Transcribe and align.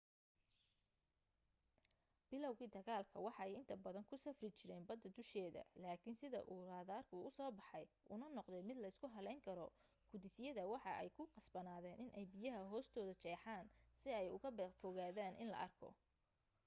bilawgi 2.31 2.65
dagaalka 2.75 3.17
waxa 3.25 3.41
ay 3.45 3.53
inta 3.59 3.75
badan 3.85 4.07
ku 4.09 4.15
safri 4.25 4.49
jireen 4.57 4.83
bada 4.89 5.07
dusheeda 5.17 5.61
laakin 5.83 6.15
sida 6.21 6.39
uu 6.51 6.61
raaderku 6.69 7.13
uu 7.17 7.27
uso 7.29 7.43
baxay 7.57 7.85
una 8.15 8.27
noqday 8.37 8.61
mid 8.69 8.77
leysku 8.83 9.05
haleyn 9.15 9.39
karo 9.47 9.67
gudis 10.11 10.35
yada 10.45 10.63
waxa 10.73 10.91
ay 11.01 11.09
ku 11.15 11.23
qasbanaadeyn 11.35 12.01
in 12.03 12.09
ay 12.17 12.25
biyaha 12.33 12.63
hoostoda 12.71 13.13
jeexan 13.23 13.65
si 14.01 14.09
ay 14.19 14.27
uuga 14.33 14.49
fogaadan 14.81 15.33
in 15.43 15.47
la 15.53 15.57
arko 15.67 15.89